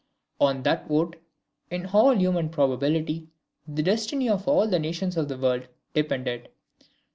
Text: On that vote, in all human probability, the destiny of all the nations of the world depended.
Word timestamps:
On 0.39 0.63
that 0.63 0.87
vote, 0.87 1.17
in 1.69 1.85
all 1.85 2.15
human 2.15 2.49
probability, 2.49 3.27
the 3.67 3.83
destiny 3.83 4.27
of 4.29 4.47
all 4.47 4.67
the 4.67 4.79
nations 4.79 5.15
of 5.15 5.27
the 5.27 5.37
world 5.37 5.67
depended. 5.93 6.49